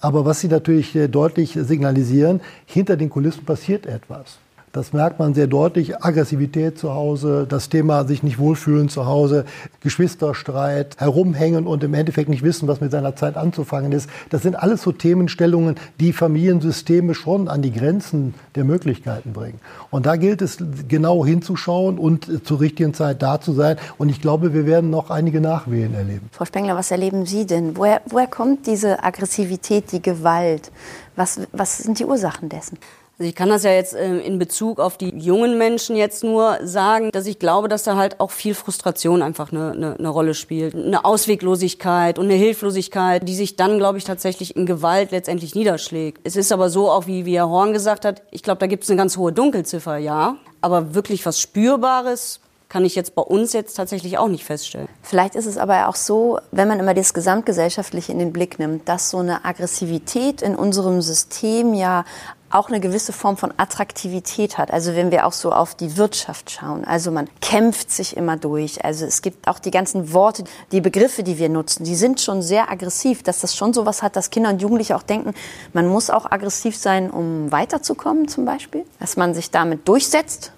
Aber 0.00 0.24
was 0.24 0.40
Sie 0.40 0.48
natürlich 0.48 0.96
äh, 0.96 1.08
deutlich 1.08 1.52
signalisieren, 1.52 2.40
hinter 2.64 2.96
den 2.96 3.10
Kulissen 3.10 3.44
passiert 3.44 3.84
etwas. 3.84 4.38
Das 4.76 4.92
merkt 4.92 5.18
man 5.18 5.32
sehr 5.32 5.46
deutlich. 5.46 6.04
Aggressivität 6.04 6.78
zu 6.78 6.92
Hause, 6.92 7.46
das 7.48 7.70
Thema 7.70 8.04
sich 8.04 8.22
nicht 8.22 8.38
wohlfühlen 8.38 8.90
zu 8.90 9.06
Hause, 9.06 9.46
Geschwisterstreit, 9.80 10.96
herumhängen 10.98 11.66
und 11.66 11.82
im 11.82 11.94
Endeffekt 11.94 12.28
nicht 12.28 12.42
wissen, 12.42 12.68
was 12.68 12.82
mit 12.82 12.90
seiner 12.90 13.16
Zeit 13.16 13.38
anzufangen 13.38 13.92
ist. 13.92 14.10
Das 14.28 14.42
sind 14.42 14.54
alles 14.54 14.82
so 14.82 14.92
Themenstellungen, 14.92 15.76
die 15.98 16.12
Familiensysteme 16.12 17.14
schon 17.14 17.48
an 17.48 17.62
die 17.62 17.72
Grenzen 17.72 18.34
der 18.54 18.64
Möglichkeiten 18.64 19.32
bringen. 19.32 19.60
Und 19.88 20.04
da 20.04 20.16
gilt 20.16 20.42
es 20.42 20.58
genau 20.86 21.24
hinzuschauen 21.24 21.98
und 21.98 22.46
zur 22.46 22.60
richtigen 22.60 22.92
Zeit 22.92 23.22
da 23.22 23.40
zu 23.40 23.54
sein. 23.54 23.78
Und 23.96 24.10
ich 24.10 24.20
glaube, 24.20 24.52
wir 24.52 24.66
werden 24.66 24.90
noch 24.90 25.08
einige 25.08 25.40
Nachwehen 25.40 25.94
erleben. 25.94 26.28
Frau 26.32 26.44
Spengler, 26.44 26.76
was 26.76 26.90
erleben 26.90 27.24
Sie 27.24 27.46
denn? 27.46 27.78
Woher, 27.78 28.02
woher 28.04 28.26
kommt 28.26 28.66
diese 28.66 29.02
Aggressivität, 29.02 29.90
die 29.92 30.02
Gewalt? 30.02 30.70
Was, 31.14 31.40
was 31.52 31.78
sind 31.78 31.98
die 31.98 32.04
Ursachen 32.04 32.50
dessen? 32.50 32.76
Also 33.18 33.30
ich 33.30 33.34
kann 33.34 33.48
das 33.48 33.62
ja 33.62 33.70
jetzt 33.70 33.94
äh, 33.94 34.18
in 34.18 34.38
Bezug 34.38 34.78
auf 34.78 34.98
die 34.98 35.08
jungen 35.08 35.56
Menschen 35.56 35.96
jetzt 35.96 36.22
nur 36.22 36.58
sagen, 36.62 37.10
dass 37.12 37.24
ich 37.26 37.38
glaube, 37.38 37.66
dass 37.68 37.82
da 37.82 37.96
halt 37.96 38.20
auch 38.20 38.30
viel 38.30 38.54
Frustration 38.54 39.22
einfach 39.22 39.52
eine, 39.52 39.72
eine, 39.72 39.96
eine 39.98 40.08
Rolle 40.10 40.34
spielt. 40.34 40.74
Eine 40.74 41.02
Ausweglosigkeit 41.02 42.18
und 42.18 42.26
eine 42.26 42.34
Hilflosigkeit, 42.34 43.26
die 43.26 43.34
sich 43.34 43.56
dann, 43.56 43.78
glaube 43.78 43.96
ich, 43.96 44.04
tatsächlich 44.04 44.54
in 44.54 44.66
Gewalt 44.66 45.12
letztendlich 45.12 45.54
niederschlägt. 45.54 46.20
Es 46.24 46.36
ist 46.36 46.52
aber 46.52 46.68
so, 46.68 46.90
auch 46.90 47.06
wie, 47.06 47.24
wie 47.24 47.36
Herr 47.36 47.48
Horn 47.48 47.72
gesagt 47.72 48.04
hat, 48.04 48.22
ich 48.32 48.42
glaube, 48.42 48.58
da 48.58 48.66
gibt 48.66 48.84
es 48.84 48.90
eine 48.90 48.98
ganz 48.98 49.16
hohe 49.16 49.32
Dunkelziffer, 49.32 49.96
ja. 49.96 50.36
Aber 50.60 50.94
wirklich 50.94 51.24
was 51.24 51.40
Spürbares 51.40 52.40
kann 52.68 52.84
ich 52.84 52.96
jetzt 52.96 53.14
bei 53.14 53.22
uns 53.22 53.52
jetzt 53.52 53.74
tatsächlich 53.74 54.18
auch 54.18 54.28
nicht 54.28 54.44
feststellen. 54.44 54.88
Vielleicht 55.02 55.36
ist 55.36 55.46
es 55.46 55.56
aber 55.56 55.88
auch 55.88 55.94
so, 55.94 56.40
wenn 56.50 56.68
man 56.68 56.80
immer 56.80 56.94
das 56.94 57.14
Gesamtgesellschaftliche 57.14 58.12
in 58.12 58.18
den 58.18 58.32
Blick 58.32 58.58
nimmt, 58.58 58.88
dass 58.88 59.10
so 59.10 59.18
eine 59.18 59.44
Aggressivität 59.44 60.42
in 60.42 60.56
unserem 60.56 61.00
System 61.00 61.74
ja 61.74 62.04
auch 62.50 62.68
eine 62.68 62.80
gewisse 62.80 63.12
Form 63.12 63.36
von 63.36 63.52
Attraktivität 63.56 64.58
hat. 64.58 64.70
Also 64.70 64.94
wenn 64.94 65.10
wir 65.10 65.26
auch 65.26 65.32
so 65.32 65.52
auf 65.52 65.74
die 65.74 65.96
Wirtschaft 65.96 66.50
schauen. 66.50 66.84
Also 66.84 67.10
man 67.10 67.28
kämpft 67.40 67.90
sich 67.90 68.16
immer 68.16 68.36
durch. 68.36 68.84
Also 68.84 69.04
es 69.04 69.22
gibt 69.22 69.48
auch 69.48 69.58
die 69.58 69.70
ganzen 69.70 70.12
Worte, 70.12 70.44
die 70.72 70.80
Begriffe, 70.80 71.22
die 71.22 71.38
wir 71.38 71.48
nutzen, 71.48 71.84
die 71.84 71.96
sind 71.96 72.20
schon 72.20 72.42
sehr 72.42 72.70
aggressiv, 72.70 73.22
dass 73.22 73.40
das 73.40 73.56
schon 73.56 73.72
so 73.72 73.86
was 73.86 74.02
hat, 74.02 74.16
dass 74.16 74.30
Kinder 74.30 74.50
und 74.50 74.62
Jugendliche 74.62 74.96
auch 74.96 75.02
denken, 75.02 75.34
man 75.72 75.88
muss 75.88 76.10
auch 76.10 76.30
aggressiv 76.30 76.76
sein, 76.76 77.10
um 77.10 77.50
weiterzukommen 77.50 78.28
zum 78.28 78.44
Beispiel. 78.44 78.84
Dass 79.00 79.16
man 79.16 79.34
sich 79.34 79.50
damit 79.50 79.86
durchsetzt 79.88 80.52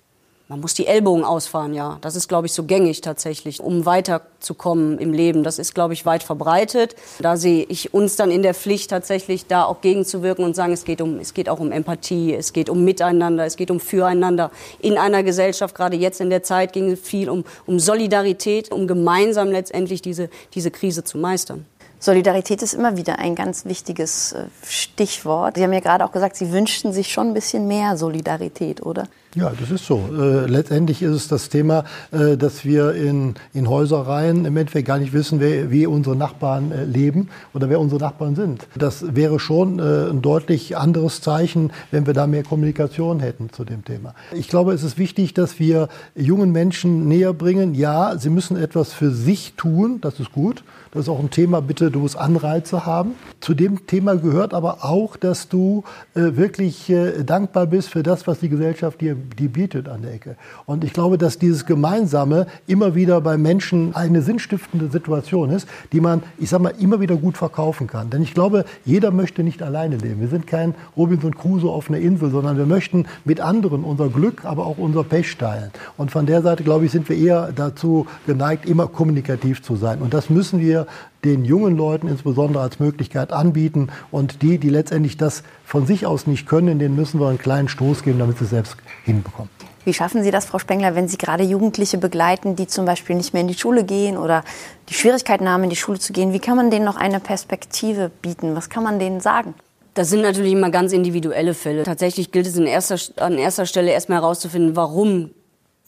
man 0.48 0.60
muss 0.60 0.72
die 0.72 0.86
Ellbogen 0.86 1.24
ausfahren, 1.24 1.74
ja. 1.74 1.98
Das 2.00 2.16
ist, 2.16 2.26
glaube 2.26 2.46
ich, 2.46 2.54
so 2.54 2.64
gängig 2.64 3.02
tatsächlich, 3.02 3.60
um 3.60 3.84
weiterzukommen 3.84 4.98
im 4.98 5.12
Leben. 5.12 5.44
Das 5.44 5.58
ist, 5.58 5.74
glaube 5.74 5.92
ich, 5.92 6.06
weit 6.06 6.22
verbreitet. 6.22 6.96
Da 7.20 7.36
sehe 7.36 7.66
ich 7.68 7.92
uns 7.92 8.16
dann 8.16 8.30
in 8.30 8.42
der 8.42 8.54
Pflicht 8.54 8.88
tatsächlich 8.88 9.46
da 9.46 9.64
auch 9.64 9.82
gegenzuwirken 9.82 10.46
und 10.46 10.56
sagen, 10.56 10.72
es 10.72 10.84
geht 10.84 11.02
um, 11.02 11.18
es 11.18 11.34
geht 11.34 11.50
auch 11.50 11.60
um 11.60 11.70
Empathie, 11.70 12.34
es 12.34 12.54
geht 12.54 12.70
um 12.70 12.82
Miteinander, 12.82 13.44
es 13.44 13.56
geht 13.56 13.70
um 13.70 13.78
Füreinander. 13.78 14.50
In 14.80 14.96
einer 14.96 15.22
Gesellschaft, 15.22 15.74
gerade 15.74 15.98
jetzt 15.98 16.18
in 16.18 16.30
der 16.30 16.42
Zeit, 16.42 16.72
ging 16.72 16.92
es 16.92 17.00
viel 17.00 17.28
um, 17.28 17.44
um 17.66 17.78
Solidarität, 17.78 18.72
um 18.72 18.86
gemeinsam 18.86 19.48
letztendlich 19.48 20.00
diese, 20.00 20.30
diese 20.54 20.70
Krise 20.70 21.04
zu 21.04 21.18
meistern. 21.18 21.66
Solidarität 22.00 22.62
ist 22.62 22.74
immer 22.74 22.96
wieder 22.96 23.18
ein 23.18 23.34
ganz 23.34 23.64
wichtiges 23.64 24.32
äh, 24.32 24.44
Stichwort. 24.64 25.56
Sie 25.56 25.64
haben 25.64 25.72
ja 25.72 25.80
gerade 25.80 26.04
auch 26.04 26.12
gesagt, 26.12 26.36
Sie 26.36 26.52
wünschten 26.52 26.92
sich 26.92 27.12
schon 27.12 27.28
ein 27.28 27.34
bisschen 27.34 27.66
mehr 27.66 27.96
Solidarität, 27.96 28.82
oder? 28.82 29.08
Ja, 29.38 29.52
das 29.58 29.70
ist 29.70 29.86
so. 29.86 30.08
Äh, 30.12 30.46
letztendlich 30.46 31.00
ist 31.00 31.12
es 31.12 31.28
das 31.28 31.48
Thema, 31.48 31.84
äh, 32.10 32.36
dass 32.36 32.64
wir 32.64 32.94
in, 32.94 33.34
in 33.54 33.68
Häuserreihen 33.68 34.44
im 34.44 34.56
Endeffekt 34.56 34.88
gar 34.88 34.98
nicht 34.98 35.12
wissen, 35.12 35.38
wer, 35.38 35.70
wie 35.70 35.86
unsere 35.86 36.16
Nachbarn 36.16 36.72
äh, 36.72 36.84
leben 36.84 37.28
oder 37.54 37.70
wer 37.70 37.78
unsere 37.78 38.00
Nachbarn 38.00 38.34
sind. 38.34 38.66
Das 38.74 39.14
wäre 39.14 39.38
schon 39.38 39.78
äh, 39.78 40.10
ein 40.10 40.22
deutlich 40.22 40.76
anderes 40.76 41.20
Zeichen, 41.20 41.70
wenn 41.92 42.04
wir 42.04 42.14
da 42.14 42.26
mehr 42.26 42.42
Kommunikation 42.42 43.20
hätten 43.20 43.52
zu 43.52 43.64
dem 43.64 43.84
Thema. 43.84 44.16
Ich 44.32 44.48
glaube, 44.48 44.72
es 44.72 44.82
ist 44.82 44.98
wichtig, 44.98 45.34
dass 45.34 45.60
wir 45.60 45.88
jungen 46.16 46.50
Menschen 46.50 47.06
näher 47.06 47.32
bringen. 47.32 47.76
Ja, 47.76 48.18
sie 48.18 48.30
müssen 48.30 48.56
etwas 48.56 48.92
für 48.92 49.12
sich 49.12 49.54
tun, 49.56 50.00
das 50.00 50.18
ist 50.18 50.32
gut. 50.32 50.64
Das 50.90 51.02
ist 51.02 51.08
auch 51.10 51.20
ein 51.20 51.30
Thema, 51.30 51.60
bitte, 51.60 51.90
du 51.90 52.00
musst 52.00 52.16
Anreize 52.16 52.86
haben. 52.86 53.12
Zu 53.40 53.54
dem 53.54 53.86
Thema 53.86 54.16
gehört 54.16 54.54
aber 54.54 54.84
auch, 54.84 55.16
dass 55.16 55.48
du 55.48 55.84
äh, 56.14 56.36
wirklich 56.36 56.88
äh, 56.88 57.24
dankbar 57.24 57.66
bist 57.66 57.90
für 57.90 58.02
das, 58.02 58.26
was 58.26 58.40
die 58.40 58.48
Gesellschaft 58.48 59.00
dir 59.00 59.16
die 59.36 59.48
bietet 59.48 59.88
an 59.88 60.02
der 60.02 60.14
Ecke. 60.14 60.36
Und 60.66 60.84
ich 60.84 60.92
glaube, 60.92 61.18
dass 61.18 61.38
dieses 61.38 61.66
Gemeinsame 61.66 62.46
immer 62.66 62.94
wieder 62.94 63.20
bei 63.20 63.36
Menschen 63.36 63.94
eine 63.94 64.22
sinnstiftende 64.22 64.88
Situation 64.88 65.50
ist, 65.50 65.68
die 65.92 66.00
man, 66.00 66.22
ich 66.38 66.50
sag 66.50 66.60
mal, 66.60 66.74
immer 66.78 67.00
wieder 67.00 67.16
gut 67.16 67.36
verkaufen 67.36 67.86
kann. 67.86 68.10
Denn 68.10 68.22
ich 68.22 68.34
glaube, 68.34 68.64
jeder 68.84 69.10
möchte 69.10 69.42
nicht 69.42 69.62
alleine 69.62 69.96
leben. 69.96 70.20
Wir 70.20 70.28
sind 70.28 70.46
kein 70.46 70.74
Robinson 70.96 71.34
Crusoe 71.34 71.70
auf 71.70 71.88
einer 71.88 71.98
Insel, 71.98 72.30
sondern 72.30 72.56
wir 72.56 72.66
möchten 72.66 73.06
mit 73.24 73.40
anderen 73.40 73.84
unser 73.84 74.08
Glück, 74.08 74.44
aber 74.44 74.66
auch 74.66 74.78
unser 74.78 75.04
Pech 75.04 75.36
teilen. 75.36 75.70
Und 75.96 76.10
von 76.10 76.26
der 76.26 76.42
Seite, 76.42 76.64
glaube 76.64 76.86
ich, 76.86 76.92
sind 76.92 77.08
wir 77.08 77.16
eher 77.16 77.52
dazu 77.54 78.06
geneigt, 78.26 78.66
immer 78.66 78.86
kommunikativ 78.86 79.62
zu 79.62 79.76
sein. 79.76 80.00
Und 80.00 80.14
das 80.14 80.30
müssen 80.30 80.60
wir 80.60 80.86
den 81.24 81.44
jungen 81.44 81.76
Leuten 81.76 82.08
insbesondere 82.08 82.62
als 82.62 82.78
Möglichkeit 82.80 83.32
anbieten. 83.32 83.88
Und 84.10 84.42
die, 84.42 84.58
die 84.58 84.70
letztendlich 84.70 85.16
das 85.16 85.42
von 85.64 85.86
sich 85.86 86.06
aus 86.06 86.26
nicht 86.26 86.46
können, 86.46 86.78
denen 86.78 86.96
müssen 86.96 87.20
wir 87.20 87.28
einen 87.28 87.38
kleinen 87.38 87.68
Stoß 87.68 88.02
geben, 88.02 88.18
damit 88.18 88.38
sie 88.38 88.44
es 88.44 88.50
selbst 88.50 88.76
hinbekommen. 89.04 89.50
Wie 89.84 89.94
schaffen 89.94 90.22
Sie 90.22 90.30
das, 90.30 90.44
Frau 90.44 90.58
Spengler, 90.58 90.94
wenn 90.94 91.08
Sie 91.08 91.16
gerade 91.16 91.44
Jugendliche 91.44 91.96
begleiten, 91.96 92.56
die 92.56 92.66
zum 92.66 92.84
Beispiel 92.84 93.16
nicht 93.16 93.32
mehr 93.32 93.40
in 93.40 93.48
die 93.48 93.54
Schule 93.54 93.84
gehen 93.84 94.18
oder 94.18 94.44
die 94.90 94.94
Schwierigkeiten 94.94 95.48
haben, 95.48 95.64
in 95.64 95.70
die 95.70 95.76
Schule 95.76 95.98
zu 95.98 96.12
gehen? 96.12 96.34
Wie 96.34 96.40
kann 96.40 96.56
man 96.56 96.70
denen 96.70 96.84
noch 96.84 96.96
eine 96.96 97.20
Perspektive 97.20 98.10
bieten? 98.20 98.54
Was 98.54 98.68
kann 98.68 98.82
man 98.82 98.98
denen 98.98 99.20
sagen? 99.20 99.54
Das 99.94 100.10
sind 100.10 100.20
natürlich 100.20 100.52
immer 100.52 100.70
ganz 100.70 100.92
individuelle 100.92 101.54
Fälle. 101.54 101.84
Tatsächlich 101.84 102.30
gilt 102.32 102.46
es 102.46 102.56
in 102.56 102.66
erster, 102.66 102.98
an 103.16 103.38
erster 103.38 103.64
Stelle 103.64 103.90
erstmal 103.90 104.20
herauszufinden, 104.20 104.76
warum 104.76 105.30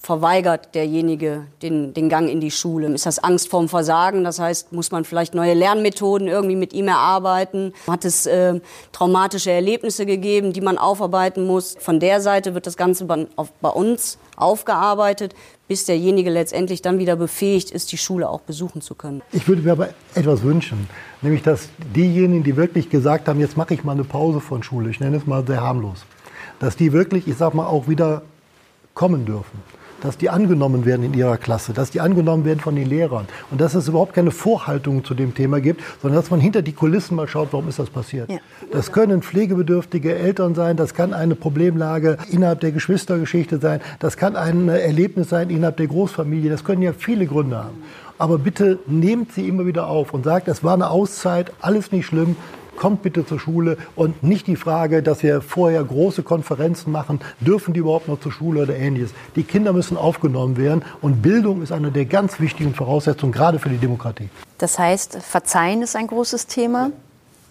verweigert 0.03 0.75
derjenige 0.75 1.47
den, 1.61 1.93
den 1.93 2.09
Gang 2.09 2.31
in 2.31 2.41
die 2.41 2.51
Schule? 2.51 2.89
Ist 2.89 3.05
das 3.05 3.19
Angst 3.19 3.51
vorm 3.51 3.69
Versagen? 3.69 4.25
Das 4.25 4.39
heißt, 4.39 4.73
muss 4.73 4.91
man 4.91 5.05
vielleicht 5.05 5.35
neue 5.35 5.53
Lernmethoden 5.53 6.27
irgendwie 6.27 6.57
mit 6.57 6.73
ihm 6.73 6.89
erarbeiten? 6.89 7.75
Hat 7.87 8.07
es 8.07 8.25
äh, 8.27 8.61
traumatische 8.93 9.51
Erlebnisse 9.51 10.07
gegeben, 10.07 10.55
die 10.55 10.63
man 10.63 10.79
aufarbeiten 10.79 11.47
muss? 11.47 11.77
Von 11.79 12.01
der 12.01 12.23
Seite 12.23 12.55
wird 12.55 12.67
das 12.67 12.79
Ganze 12.79 13.05
bei, 13.05 13.27
auf, 13.37 13.53
bei 13.61 13.69
uns 13.69 14.19
aufgearbeitet, 14.37 15.35
bis 15.69 15.85
derjenige 15.85 16.31
letztendlich 16.31 16.81
dann 16.81 16.99
wieder 16.99 17.17
befähigt 17.17 17.71
ist, 17.71 17.93
die 17.93 17.99
Schule 17.99 18.31
auch 18.31 18.41
besuchen 18.41 18.81
zu 18.81 18.95
können. 18.95 19.21
Ich 19.33 19.47
würde 19.47 19.61
mir 19.61 19.73
aber 19.73 19.91
etwas 20.15 20.43
wünschen, 20.43 20.89
nämlich 21.21 21.43
dass 21.43 21.69
diejenigen, 21.95 22.43
die 22.43 22.57
wirklich 22.57 22.89
gesagt 22.89 23.29
haben, 23.29 23.39
jetzt 23.39 23.59
mache 23.59 23.75
ich 23.75 23.85
mal 23.85 23.93
eine 23.93 24.05
Pause 24.05 24.41
von 24.41 24.63
Schule, 24.63 24.89
ich 24.89 24.99
nenne 24.99 25.19
es 25.19 25.27
mal 25.27 25.47
sehr 25.47 25.61
harmlos, 25.61 26.07
dass 26.59 26.75
die 26.75 26.95
wirklich, 26.95 27.29
ich 27.29 27.37
sag 27.37 27.53
mal, 27.53 27.67
auch 27.67 27.87
wieder 27.87 28.23
kommen 28.95 29.27
dürfen 29.27 29.63
dass 30.03 30.19
die 30.19 30.31
angenommen 30.31 30.85
werden 30.85 31.05
in 31.05 31.15
ihrer 31.15 31.37
Klasse, 31.37 31.73
dass 31.73 31.91
die 31.91 32.01
angenommen 32.01 32.45
werden 32.45 32.61
von 32.61 32.77
den 32.77 32.87
Lehrern 32.87 33.27
und 33.51 33.61
dass 33.61 33.75
es 33.75 33.89
überhaupt 33.89 34.15
keine 34.15 34.31
Vorhaltungen 34.31 35.05
zu 35.05 35.15
dem 35.15 35.35
Thema 35.35 35.61
gibt, 35.61 35.83
sondern 36.03 36.21
dass 36.21 36.31
man 36.31 36.41
hinter 36.41 36.63
die 36.63 36.73
Kulissen 36.73 37.17
mal 37.17 37.29
schaut, 37.29 37.49
warum 37.53 37.69
ist 37.69 37.79
das 37.79 37.91
passiert. 37.91 38.31
Ja. 38.31 38.39
Das 38.73 38.93
können 38.93 39.23
pflegebedürftige 39.23 40.15
Eltern 40.15 40.55
sein, 40.55 40.77
das 40.77 40.95
kann 40.95 41.15
eine 41.15 41.35
Problemlage 41.35 42.19
innerhalb 42.31 42.61
der 42.61 42.73
Geschwistergeschichte 42.73 43.59
sein, 43.59 43.81
das 43.99 44.17
kann 44.17 44.37
ein 44.37 44.69
Erlebnis 44.69 45.29
sein 45.29 45.51
innerhalb 45.51 45.77
der 45.77 45.87
Großfamilie, 45.87 46.51
das 46.51 46.65
können 46.65 46.83
ja 46.83 46.93
viele 46.93 47.27
Gründe 47.27 47.59
haben. 47.59 47.83
Aber 48.19 48.39
bitte 48.39 48.79
nehmt 48.87 49.33
sie 49.33 49.49
immer 49.49 49.65
wieder 49.65 49.87
auf 49.87 50.13
und 50.13 50.25
sagt, 50.25 50.47
es 50.49 50.63
war 50.63 50.75
eine 50.75 50.91
Auszeit, 50.91 51.53
alles 51.63 51.91
nicht 51.91 52.05
schlimm, 52.05 52.37
kommt 52.81 53.03
bitte 53.03 53.27
zur 53.27 53.39
Schule 53.39 53.77
und 53.95 54.23
nicht 54.23 54.47
die 54.47 54.57
Frage, 54.57 55.03
dass 55.03 55.23
wir 55.23 55.43
vorher 55.43 55.85
große 55.85 56.23
Konferenzen 56.23 56.91
machen, 56.91 57.21
dürfen 57.39 57.75
die 57.75 57.81
überhaupt 57.81 58.09
noch 58.09 58.19
zur 58.19 58.33
Schule 58.33 58.63
oder 58.63 58.75
ähnliches. 58.75 59.13
Die 59.37 59.43
Kinder 59.43 59.75
müssen 59.75 59.99
aufgenommen 59.99 60.57
werden 60.57 60.83
und 61.03 61.21
Bildung 61.21 61.63
ist 61.63 61.73
eine 61.73 61.93
der 61.93 62.07
ganz 62.07 62.41
wichtigen 62.41 62.75
Voraussetzungen, 62.75 63.33
gerade 63.33 63.59
für 63.59 63.69
die 63.69 63.77
Demokratie. 63.77 64.31
Das 64.57 64.79
heißt, 64.79 65.19
Verzeihen 65.21 65.83
ist 65.83 65.95
ein 65.95 66.07
großes 66.07 66.47
Thema 66.47 66.91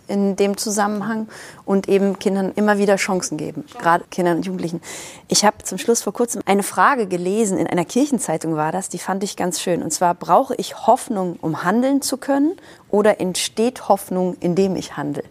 in 0.09 0.35
dem 0.35 0.57
Zusammenhang 0.57 1.27
und 1.65 1.87
eben 1.87 2.19
Kindern 2.19 2.51
immer 2.55 2.77
wieder 2.77 2.97
Chancen 2.97 3.37
geben, 3.37 3.63
gerade 3.79 4.03
Kindern 4.11 4.37
und 4.37 4.45
Jugendlichen. 4.45 4.81
Ich 5.27 5.45
habe 5.45 5.63
zum 5.63 5.77
Schluss 5.77 6.01
vor 6.01 6.13
kurzem 6.13 6.41
eine 6.45 6.63
Frage 6.63 7.07
gelesen, 7.07 7.57
in 7.57 7.67
einer 7.67 7.85
Kirchenzeitung 7.85 8.55
war 8.55 8.71
das, 8.71 8.89
die 8.89 8.99
fand 8.99 9.23
ich 9.23 9.37
ganz 9.37 9.61
schön. 9.61 9.81
Und 9.83 9.91
zwar, 9.91 10.15
brauche 10.15 10.55
ich 10.55 10.87
Hoffnung, 10.87 11.37
um 11.41 11.63
handeln 11.63 12.01
zu 12.01 12.17
können 12.17 12.53
oder 12.89 13.21
entsteht 13.21 13.87
Hoffnung, 13.87 14.35
indem 14.39 14.75
ich 14.75 14.97
handle? 14.97 15.23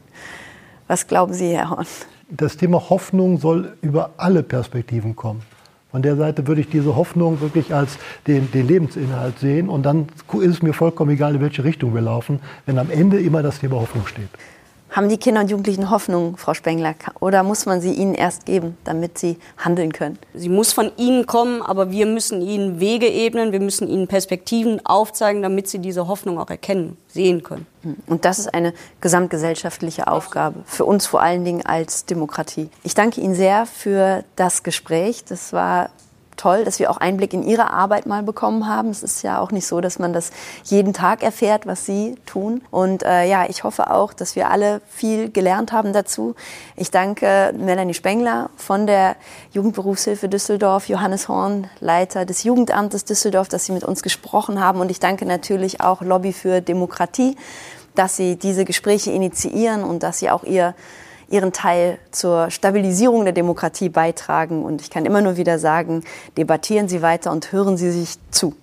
Was 0.86 1.06
glauben 1.06 1.34
Sie, 1.34 1.54
Herr 1.56 1.70
Horn? 1.70 1.86
Das 2.30 2.56
Thema 2.56 2.90
Hoffnung 2.90 3.38
soll 3.38 3.76
über 3.82 4.10
alle 4.16 4.42
Perspektiven 4.42 5.16
kommen. 5.16 5.42
Von 5.90 6.02
der 6.02 6.16
Seite 6.16 6.46
würde 6.46 6.60
ich 6.60 6.68
diese 6.68 6.96
Hoffnung 6.96 7.40
wirklich 7.40 7.74
als 7.74 7.98
den, 8.26 8.50
den, 8.52 8.66
Lebensinhalt 8.66 9.38
sehen. 9.38 9.70
Und 9.70 9.84
dann 9.84 10.08
ist 10.40 10.50
es 10.50 10.62
mir 10.62 10.74
vollkommen 10.74 11.10
egal, 11.10 11.36
in 11.36 11.40
welche 11.40 11.64
Richtung 11.64 11.94
wir 11.94 12.02
laufen, 12.02 12.40
wenn 12.66 12.78
am 12.78 12.90
Ende 12.90 13.18
immer 13.20 13.42
das 13.42 13.60
Thema 13.60 13.76
Hoffnung 13.76 14.06
steht. 14.06 14.28
Haben 14.98 15.08
die 15.08 15.16
Kinder 15.16 15.42
und 15.42 15.48
Jugendlichen 15.48 15.90
Hoffnung, 15.90 16.36
Frau 16.36 16.54
Spengler, 16.54 16.92
oder 17.20 17.44
muss 17.44 17.66
man 17.66 17.80
sie 17.80 17.92
ihnen 17.92 18.14
erst 18.14 18.46
geben, 18.46 18.76
damit 18.82 19.16
sie 19.16 19.38
handeln 19.56 19.92
können? 19.92 20.18
Sie 20.34 20.48
muss 20.48 20.72
von 20.72 20.90
ihnen 20.96 21.24
kommen, 21.24 21.62
aber 21.62 21.92
wir 21.92 22.04
müssen 22.04 22.42
ihnen 22.42 22.80
Wege 22.80 23.06
ebnen, 23.06 23.52
wir 23.52 23.60
müssen 23.60 23.86
ihnen 23.86 24.08
Perspektiven 24.08 24.84
aufzeigen, 24.84 25.40
damit 25.40 25.68
sie 25.68 25.78
diese 25.78 26.08
Hoffnung 26.08 26.36
auch 26.40 26.50
erkennen, 26.50 26.96
sehen 27.06 27.44
können. 27.44 27.64
Hm. 27.82 27.94
Und 28.08 28.24
das 28.24 28.40
ist 28.40 28.52
eine 28.52 28.74
gesamtgesellschaftliche 29.00 30.08
Aufgabe, 30.08 30.64
für 30.64 30.84
uns 30.84 31.06
vor 31.06 31.22
allen 31.22 31.44
Dingen 31.44 31.64
als 31.64 32.04
Demokratie. 32.04 32.68
Ich 32.82 32.94
danke 32.94 33.20
Ihnen 33.20 33.36
sehr 33.36 33.66
für 33.66 34.24
das 34.34 34.64
Gespräch. 34.64 35.22
Das 35.24 35.52
war 35.52 35.90
toll, 36.38 36.64
dass 36.64 36.78
wir 36.78 36.90
auch 36.90 36.96
Einblick 36.96 37.34
in 37.34 37.42
Ihre 37.42 37.70
Arbeit 37.70 38.06
mal 38.06 38.22
bekommen 38.22 38.66
haben. 38.66 38.88
Es 38.88 39.02
ist 39.02 39.22
ja 39.22 39.40
auch 39.40 39.50
nicht 39.50 39.66
so, 39.66 39.80
dass 39.82 39.98
man 39.98 40.12
das 40.12 40.30
jeden 40.64 40.94
Tag 40.94 41.22
erfährt, 41.22 41.66
was 41.66 41.84
Sie 41.84 42.16
tun. 42.24 42.62
Und 42.70 43.02
äh, 43.02 43.28
ja, 43.28 43.44
ich 43.48 43.64
hoffe 43.64 43.90
auch, 43.90 44.12
dass 44.12 44.36
wir 44.36 44.48
alle 44.50 44.80
viel 44.88 45.30
gelernt 45.30 45.72
haben 45.72 45.92
dazu. 45.92 46.34
Ich 46.76 46.90
danke 46.90 47.52
Melanie 47.58 47.94
Spengler 47.94 48.50
von 48.56 48.86
der 48.86 49.16
Jugendberufshilfe 49.52 50.28
Düsseldorf, 50.28 50.88
Johannes 50.88 51.28
Horn, 51.28 51.68
Leiter 51.80 52.24
des 52.24 52.44
Jugendamtes 52.44 53.04
Düsseldorf, 53.04 53.48
dass 53.48 53.66
Sie 53.66 53.72
mit 53.72 53.84
uns 53.84 54.02
gesprochen 54.02 54.60
haben. 54.60 54.80
Und 54.80 54.90
ich 54.90 55.00
danke 55.00 55.26
natürlich 55.26 55.80
auch 55.80 56.00
Lobby 56.00 56.32
für 56.32 56.60
Demokratie, 56.60 57.36
dass 57.94 58.16
Sie 58.16 58.36
diese 58.36 58.64
Gespräche 58.64 59.10
initiieren 59.10 59.82
und 59.82 60.02
dass 60.02 60.20
Sie 60.20 60.30
auch 60.30 60.44
Ihr 60.44 60.74
ihren 61.30 61.52
Teil 61.52 61.98
zur 62.10 62.50
Stabilisierung 62.50 63.24
der 63.24 63.32
Demokratie 63.32 63.88
beitragen. 63.88 64.64
Und 64.64 64.80
ich 64.80 64.90
kann 64.90 65.06
immer 65.06 65.20
nur 65.20 65.36
wieder 65.36 65.58
sagen, 65.58 66.04
debattieren 66.36 66.88
Sie 66.88 67.02
weiter 67.02 67.32
und 67.32 67.52
hören 67.52 67.76
Sie 67.76 67.90
sich 67.90 68.16
zu. 68.30 68.54